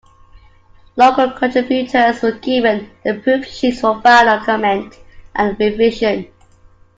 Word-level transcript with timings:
Local 0.97 1.29
contributors 1.29 2.23
were 2.23 2.31
given 2.31 2.89
the 3.05 3.19
proof 3.19 3.45
sheets 3.45 3.81
for 3.81 4.01
final 4.01 4.43
comment 4.43 4.97
and 5.35 5.55
revision. 5.59 6.25